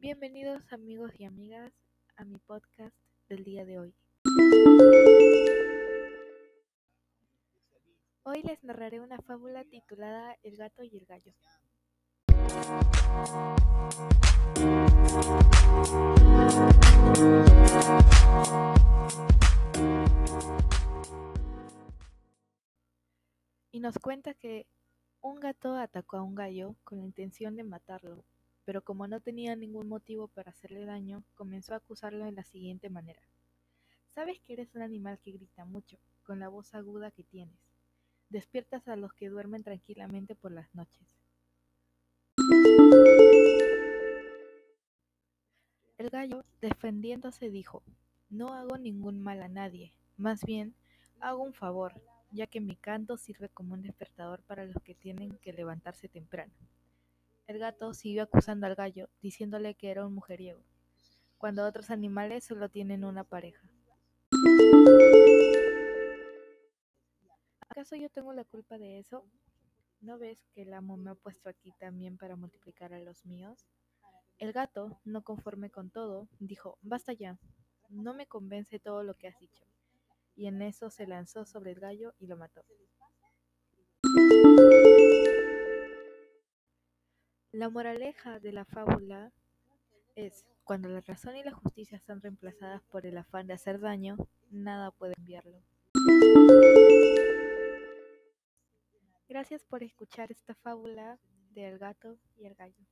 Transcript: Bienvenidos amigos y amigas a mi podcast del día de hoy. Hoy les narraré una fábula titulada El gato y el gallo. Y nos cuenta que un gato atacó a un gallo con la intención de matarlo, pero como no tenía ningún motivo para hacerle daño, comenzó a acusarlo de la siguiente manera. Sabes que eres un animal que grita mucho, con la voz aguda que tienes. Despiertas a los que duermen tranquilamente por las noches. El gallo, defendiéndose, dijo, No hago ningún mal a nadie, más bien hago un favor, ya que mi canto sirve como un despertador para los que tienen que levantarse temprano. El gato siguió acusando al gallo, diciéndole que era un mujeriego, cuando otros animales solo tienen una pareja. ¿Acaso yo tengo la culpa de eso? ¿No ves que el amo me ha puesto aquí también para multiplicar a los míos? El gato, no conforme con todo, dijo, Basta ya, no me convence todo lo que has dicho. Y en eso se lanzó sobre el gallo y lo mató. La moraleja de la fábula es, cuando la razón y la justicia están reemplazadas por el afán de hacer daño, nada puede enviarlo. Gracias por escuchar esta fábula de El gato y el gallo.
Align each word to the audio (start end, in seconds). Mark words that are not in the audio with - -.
Bienvenidos 0.00 0.62
amigos 0.72 1.12
y 1.18 1.26
amigas 1.26 1.74
a 2.16 2.24
mi 2.24 2.38
podcast 2.38 2.96
del 3.28 3.44
día 3.44 3.66
de 3.66 3.78
hoy. 3.78 3.94
Hoy 8.22 8.42
les 8.42 8.64
narraré 8.64 9.00
una 9.00 9.18
fábula 9.18 9.62
titulada 9.64 10.38
El 10.42 10.56
gato 10.56 10.82
y 10.84 10.96
el 10.96 11.04
gallo. 11.04 11.34
Y 23.70 23.80
nos 23.80 23.98
cuenta 23.98 24.32
que 24.32 24.66
un 25.20 25.40
gato 25.40 25.76
atacó 25.76 26.16
a 26.16 26.22
un 26.22 26.34
gallo 26.34 26.74
con 26.84 27.00
la 27.00 27.04
intención 27.04 27.54
de 27.54 27.64
matarlo, 27.64 28.24
pero 28.70 28.84
como 28.84 29.08
no 29.08 29.18
tenía 29.18 29.56
ningún 29.56 29.88
motivo 29.88 30.28
para 30.28 30.52
hacerle 30.52 30.84
daño, 30.84 31.24
comenzó 31.34 31.74
a 31.74 31.78
acusarlo 31.78 32.24
de 32.24 32.30
la 32.30 32.44
siguiente 32.44 32.88
manera. 32.88 33.20
Sabes 34.14 34.38
que 34.38 34.52
eres 34.52 34.76
un 34.76 34.82
animal 34.82 35.18
que 35.18 35.32
grita 35.32 35.64
mucho, 35.64 35.98
con 36.22 36.38
la 36.38 36.48
voz 36.48 36.72
aguda 36.72 37.10
que 37.10 37.24
tienes. 37.24 37.58
Despiertas 38.28 38.86
a 38.86 38.94
los 38.94 39.12
que 39.12 39.28
duermen 39.28 39.64
tranquilamente 39.64 40.36
por 40.36 40.52
las 40.52 40.72
noches. 40.72 41.04
El 45.98 46.10
gallo, 46.10 46.44
defendiéndose, 46.60 47.50
dijo, 47.50 47.82
No 48.28 48.54
hago 48.54 48.78
ningún 48.78 49.20
mal 49.20 49.42
a 49.42 49.48
nadie, 49.48 49.94
más 50.16 50.44
bien 50.44 50.76
hago 51.18 51.42
un 51.42 51.54
favor, 51.54 52.00
ya 52.30 52.46
que 52.46 52.60
mi 52.60 52.76
canto 52.76 53.16
sirve 53.16 53.48
como 53.48 53.74
un 53.74 53.82
despertador 53.82 54.44
para 54.44 54.64
los 54.64 54.80
que 54.84 54.94
tienen 54.94 55.38
que 55.38 55.52
levantarse 55.52 56.08
temprano. 56.08 56.52
El 57.50 57.58
gato 57.58 57.92
siguió 57.94 58.22
acusando 58.22 58.68
al 58.68 58.76
gallo, 58.76 59.08
diciéndole 59.20 59.74
que 59.74 59.90
era 59.90 60.06
un 60.06 60.14
mujeriego, 60.14 60.62
cuando 61.36 61.66
otros 61.66 61.90
animales 61.90 62.44
solo 62.44 62.68
tienen 62.68 63.04
una 63.04 63.24
pareja. 63.24 63.68
¿Acaso 67.68 67.96
yo 67.96 68.08
tengo 68.08 68.32
la 68.32 68.44
culpa 68.44 68.78
de 68.78 69.00
eso? 69.00 69.26
¿No 70.00 70.16
ves 70.16 70.46
que 70.54 70.62
el 70.62 70.72
amo 70.72 70.96
me 70.96 71.10
ha 71.10 71.16
puesto 71.16 71.48
aquí 71.48 71.72
también 71.72 72.18
para 72.18 72.36
multiplicar 72.36 72.94
a 72.94 73.00
los 73.00 73.26
míos? 73.26 73.66
El 74.38 74.52
gato, 74.52 75.00
no 75.04 75.24
conforme 75.24 75.70
con 75.70 75.90
todo, 75.90 76.28
dijo, 76.38 76.78
Basta 76.82 77.14
ya, 77.14 77.36
no 77.88 78.14
me 78.14 78.28
convence 78.28 78.78
todo 78.78 79.02
lo 79.02 79.14
que 79.14 79.26
has 79.26 79.40
dicho. 79.40 79.64
Y 80.36 80.46
en 80.46 80.62
eso 80.62 80.88
se 80.88 81.08
lanzó 81.08 81.44
sobre 81.44 81.72
el 81.72 81.80
gallo 81.80 82.14
y 82.20 82.28
lo 82.28 82.36
mató. 82.36 82.64
La 87.60 87.68
moraleja 87.68 88.40
de 88.40 88.52
la 88.52 88.64
fábula 88.64 89.32
es, 90.14 90.46
cuando 90.64 90.88
la 90.88 91.02
razón 91.02 91.36
y 91.36 91.42
la 91.42 91.52
justicia 91.52 91.98
están 91.98 92.22
reemplazadas 92.22 92.80
por 92.84 93.04
el 93.04 93.18
afán 93.18 93.46
de 93.48 93.52
hacer 93.52 93.80
daño, 93.80 94.16
nada 94.50 94.92
puede 94.92 95.12
enviarlo. 95.18 95.58
Gracias 99.28 99.62
por 99.66 99.82
escuchar 99.82 100.32
esta 100.32 100.54
fábula 100.54 101.18
de 101.50 101.68
El 101.68 101.78
gato 101.78 102.16
y 102.38 102.46
el 102.46 102.54
gallo. 102.54 102.86